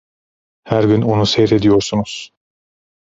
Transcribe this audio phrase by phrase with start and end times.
[0.65, 2.33] Her gün onu seyrediyorsunuz!